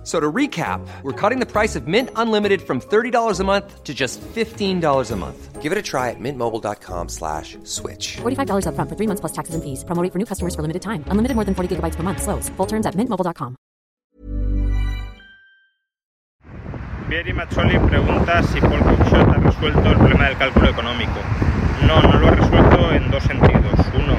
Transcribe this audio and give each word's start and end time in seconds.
F- 0.00 0.06
So 0.06 0.18
to 0.18 0.32
recap, 0.32 0.80
we're 1.02 1.12
cutting 1.12 1.40
the 1.40 1.46
price 1.46 1.76
of 1.76 1.86
Mint 1.86 2.08
Unlimited 2.16 2.62
from 2.62 2.80
$30 2.80 3.38
a 3.38 3.44
month 3.44 3.84
to 3.84 3.92
just 3.92 4.18
$15 4.34 5.10
a 5.12 5.16
month. 5.16 5.60
Give 5.60 5.72
it 5.72 5.78
a 5.78 5.82
try 5.82 6.08
at 6.08 6.16
mintmobile.com 6.18 7.08
slash 7.10 7.58
switch. 7.64 8.16
$45 8.22 8.64
upfront 8.64 8.88
for 8.88 8.96
three 8.96 9.06
months 9.06 9.20
plus 9.20 9.32
taxes 9.32 9.54
and 9.54 9.62
fees. 9.62 9.84
Promo 9.84 10.02
rate 10.02 10.10
for 10.12 10.18
new 10.18 10.24
customers 10.24 10.54
for 10.56 10.62
limited 10.62 10.80
time. 10.80 11.04
Unlimited 11.12 11.36
more 11.36 11.44
than 11.44 11.54
40 11.54 11.76
gigabytes 11.76 11.96
per 11.96 12.02
month. 12.02 12.22
Slows. 12.22 12.48
Full 12.56 12.66
terms 12.66 12.86
at 12.86 12.94
mintmobile.com. 12.96 13.56
Pieri 17.08 17.32
Mazzoli 17.32 17.78
pregunta 17.78 18.42
si 18.42 18.58
Paul 18.60 18.78
Cookshot 18.82 19.28
ha 19.28 19.38
resuelto 19.42 19.90
el 19.90 19.96
problema 19.98 20.28
del 20.28 20.36
cálculo 20.38 20.68
económico. 20.70 21.18
No, 21.86 22.00
no 22.00 22.18
lo 22.18 22.28
ha 22.28 22.30
resuelto 22.30 22.92
en 22.92 23.10
dos 23.10 23.22
sentidos. 23.24 23.74
Uno, 23.94 24.16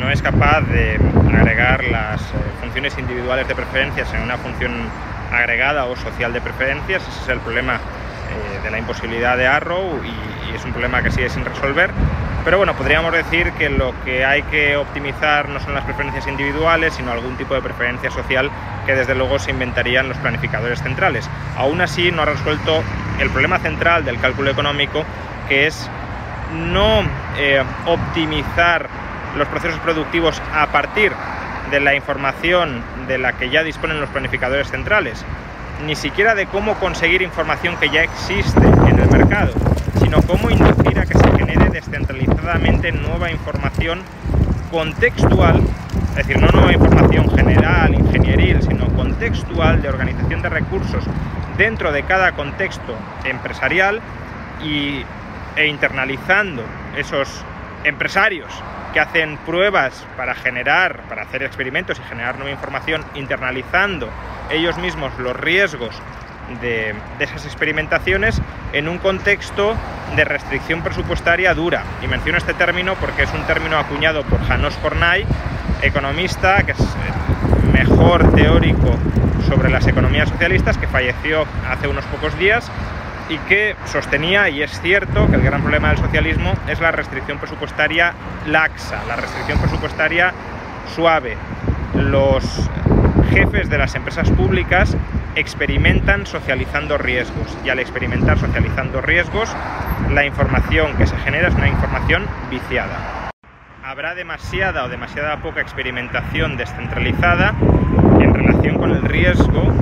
no 0.00 0.10
es 0.10 0.20
capaz 0.22 0.62
de 0.62 0.96
agregar 1.38 1.84
las 1.84 2.20
eh, 2.22 2.34
funciones 2.60 2.96
individuales 2.98 3.46
de 3.48 3.54
preferencias 3.54 4.12
en 4.14 4.22
una 4.22 4.38
función 4.38 4.72
agregada 5.32 5.86
o 5.86 5.96
social 5.96 6.32
de 6.32 6.40
preferencias. 6.40 7.02
Ese 7.02 7.22
es 7.22 7.28
el 7.28 7.40
problema 7.40 7.74
eh, 7.76 8.62
de 8.62 8.70
la 8.70 8.78
imposibilidad 8.78 9.36
de 9.36 9.46
Arrow 9.46 10.00
y, 10.04 10.32
es 10.54 10.66
un 10.66 10.72
problema 10.72 11.02
que 11.02 11.10
sigue 11.10 11.30
sin 11.30 11.46
resolver. 11.46 11.90
Pero 12.44 12.58
bueno, 12.58 12.74
podríamos 12.74 13.10
decir 13.12 13.52
que 13.52 13.70
lo 13.70 13.94
que 14.04 14.26
hay 14.26 14.42
que 14.42 14.76
optimizar 14.76 15.48
no 15.48 15.58
son 15.60 15.74
las 15.74 15.82
preferencias 15.84 16.26
individuales, 16.26 16.92
sino 16.92 17.10
algún 17.10 17.36
tipo 17.38 17.54
de 17.54 17.62
preferencia 17.62 18.10
social 18.10 18.50
que 18.84 18.94
desde 18.94 19.14
luego 19.14 19.38
se 19.38 19.50
inventarían 19.50 20.10
los 20.10 20.18
planificadores 20.18 20.82
centrales. 20.82 21.28
Aún 21.56 21.80
así, 21.80 22.12
no 22.12 22.22
ha 22.22 22.26
resuelto 22.26 22.82
el 23.18 23.30
problema 23.30 23.60
central 23.60 24.04
del 24.04 24.20
cálculo 24.20 24.50
económico, 24.50 25.04
que 25.48 25.66
es 25.66 25.88
no 26.52 27.02
eh, 27.38 27.62
optimizar 27.86 28.88
los 29.36 29.48
procesos 29.48 29.78
productivos 29.80 30.42
a 30.54 30.66
partir 30.66 31.12
de 31.72 31.80
la 31.80 31.94
información 31.94 32.82
de 33.08 33.16
la 33.16 33.32
que 33.32 33.48
ya 33.48 33.64
disponen 33.64 33.98
los 33.98 34.10
planificadores 34.10 34.68
centrales, 34.68 35.24
ni 35.86 35.96
siquiera 35.96 36.34
de 36.34 36.46
cómo 36.46 36.74
conseguir 36.74 37.22
información 37.22 37.76
que 37.78 37.88
ya 37.88 38.02
existe 38.02 38.60
en 38.60 38.98
el 38.98 39.10
mercado, 39.10 39.52
sino 39.98 40.20
cómo 40.22 40.50
inducir 40.50 40.98
a 40.98 41.06
que 41.06 41.14
se 41.18 41.32
genere 41.32 41.70
descentralizadamente 41.70 42.92
nueva 42.92 43.30
información 43.30 44.00
contextual, 44.70 45.62
es 46.10 46.16
decir, 46.16 46.38
no 46.38 46.48
nueva 46.48 46.74
información 46.74 47.34
general, 47.34 47.94
ingenieril, 47.94 48.62
sino 48.62 48.86
contextual 48.88 49.80
de 49.80 49.88
organización 49.88 50.42
de 50.42 50.50
recursos 50.50 51.04
dentro 51.56 51.90
de 51.90 52.02
cada 52.02 52.32
contexto 52.32 52.94
empresarial 53.24 54.00
y, 54.62 55.02
e 55.56 55.66
internalizando 55.66 56.62
esos 56.98 57.44
empresarios 57.84 58.52
que 58.92 59.00
hacen 59.00 59.38
pruebas 59.38 60.04
para 60.16 60.34
generar, 60.34 61.00
para 61.08 61.22
hacer 61.22 61.42
experimentos 61.42 61.98
y 61.98 62.08
generar 62.08 62.36
nueva 62.36 62.50
información, 62.50 63.04
internalizando 63.14 64.08
ellos 64.50 64.76
mismos 64.78 65.12
los 65.18 65.34
riesgos 65.36 65.94
de, 66.60 66.94
de, 67.18 67.24
esas 67.24 67.44
experimentaciones 67.46 68.40
en 68.72 68.88
un 68.88 68.98
contexto 68.98 69.74
de 70.14 70.24
restricción 70.24 70.82
presupuestaria 70.82 71.54
dura. 71.54 71.84
Y 72.02 72.08
menciono 72.08 72.38
este 72.38 72.54
término 72.54 72.94
porque 72.96 73.22
es 73.22 73.32
un 73.32 73.42
término 73.44 73.78
acuñado 73.78 74.22
por 74.24 74.44
Janos 74.46 74.76
Kornay, 74.76 75.24
economista, 75.82 76.62
que 76.62 76.72
es 76.72 76.80
el 76.80 77.72
mejor 77.72 78.34
teórico 78.34 78.96
sobre 79.48 79.70
las 79.70 79.86
economías 79.86 80.28
socialistas, 80.28 80.76
que 80.76 80.86
falleció 80.86 81.46
hace 81.68 81.88
unos 81.88 82.04
pocos 82.06 82.38
días 82.38 82.70
y 83.28 83.38
que 83.38 83.76
sostenía, 83.86 84.48
y 84.48 84.62
es 84.62 84.80
cierto, 84.80 85.26
que 85.28 85.36
el 85.36 85.42
gran 85.42 85.62
problema 85.62 85.88
del 85.88 85.98
socialismo 85.98 86.54
es 86.68 86.80
la 86.80 86.90
restricción 86.90 87.38
presupuestaria 87.38 88.12
laxa, 88.46 89.02
la 89.06 89.16
restricción 89.16 89.58
presupuestaria 89.58 90.32
suave. 90.94 91.36
Los 91.94 92.44
jefes 93.30 93.70
de 93.70 93.78
las 93.78 93.94
empresas 93.94 94.30
públicas 94.30 94.96
experimentan 95.34 96.26
socializando 96.26 96.98
riesgos 96.98 97.56
y 97.64 97.70
al 97.70 97.78
experimentar 97.78 98.38
socializando 98.38 99.00
riesgos, 99.00 99.54
la 100.10 100.26
información 100.26 100.94
que 100.96 101.06
se 101.06 101.16
genera 101.18 101.48
es 101.48 101.54
una 101.54 101.68
información 101.68 102.26
viciada. 102.50 103.30
Habrá 103.84 104.14
demasiada 104.14 104.84
o 104.84 104.88
demasiada 104.88 105.38
poca 105.38 105.60
experimentación 105.60 106.56
descentralizada 106.56 107.54
en 108.20 108.34
relación 108.34 108.78
con 108.78 108.90
el 108.90 109.02
riesgo 109.02 109.72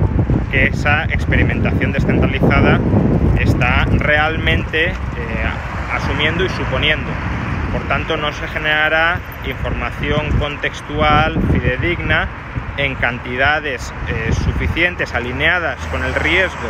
que 0.51 0.67
esa 0.67 1.05
experimentación 1.05 1.93
descentralizada 1.93 2.79
está 3.39 3.85
realmente 3.85 4.89
eh, 4.89 4.93
asumiendo 5.93 6.43
y 6.43 6.49
suponiendo. 6.49 7.09
Por 7.71 7.81
tanto, 7.87 8.17
no 8.17 8.33
se 8.33 8.47
generará 8.49 9.19
información 9.45 10.29
contextual 10.37 11.39
fidedigna 11.51 12.27
en 12.77 12.95
cantidades 12.95 13.93
eh, 14.07 14.31
suficientes, 14.43 15.13
alineadas 15.13 15.79
con 15.87 16.03
el 16.03 16.13
riesgo 16.13 16.69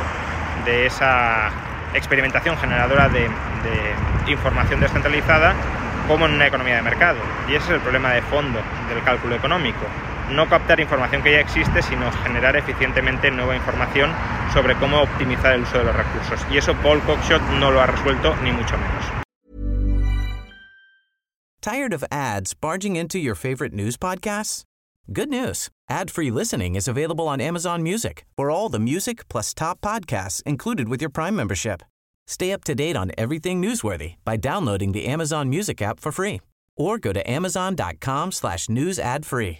de 0.66 0.86
esa 0.86 1.50
experimentación 1.94 2.58
generadora 2.58 3.10
de, 3.10 3.22
de, 3.22 4.32
información 4.32 4.80
descentralizada 4.80 5.56
como 6.08 6.28
en 6.28 6.34
una 6.36 6.46
economía 6.46 6.76
de 6.76 6.84
mercado. 6.84 7.18
Y 7.50 7.56
ese 7.56 7.66
es 7.66 7.72
el 7.72 7.80
problema 7.80 8.12
de 8.12 8.22
fondo 8.22 8.62
del 8.90 9.04
cálculo 9.04 9.36
económico. 9.36 9.86
No 10.32 10.48
captar 10.48 10.80
información 10.80 11.22
que 11.24 11.34
ya 11.34 11.40
existe, 11.40 11.82
sino 11.82 12.12
generar 12.24 12.56
eficientemente 12.56 13.32
nueva 13.32 13.56
información 13.56 14.12
sobre 14.54 14.76
cómo 14.76 15.02
optimizar 15.02 15.54
el 15.54 15.62
uso 15.64 15.80
de 15.80 15.84
los 15.86 15.96
recursos. 15.96 16.40
Y 16.50 16.58
eso 16.58 16.74
Paul 16.82 17.02
Cockshot 17.02 17.42
no 17.60 17.72
lo 17.72 17.82
ha 17.82 17.88
resuelto 17.88 18.36
ni 18.44 18.52
mucho 18.52 18.78
menos. 18.78 19.06
Tired 21.62 21.94
of 21.94 22.04
ads 22.12 22.56
barging 22.56 22.96
into 22.96 23.20
your 23.20 23.36
favorite 23.36 23.72
news 23.72 23.96
podcasts? 23.96 24.64
Good 25.14 25.30
news. 25.30 25.70
Ad-free 25.90 26.32
listening 26.32 26.76
is 26.76 26.88
available 26.88 27.28
on 27.28 27.40
Amazon 27.40 27.84
Music 27.84 28.26
for 28.36 28.50
all 28.50 28.70
the 28.70 28.80
music 28.80 29.28
plus 29.28 29.54
top 29.54 29.80
podcasts 29.82 30.42
included 30.44 30.90
with 30.90 31.02
your 31.02 31.12
Prime 31.12 31.36
membership. 31.36 31.84
Stay 32.26 32.52
up 32.52 32.64
to 32.64 32.74
date 32.74 32.96
on 32.96 33.12
everything 33.18 33.62
newsworthy 33.62 34.16
by 34.24 34.38
downloading 34.38 34.94
the 34.94 35.06
Amazon 35.06 35.50
Music 35.50 35.82
app 35.82 36.00
for 36.00 36.12
free 36.12 36.40
or 36.78 36.98
go 36.98 37.12
to 37.12 37.30
amazon.com 37.30 38.32
slash 38.32 38.70
news 38.70 38.98
ad 38.98 39.26
free. 39.26 39.60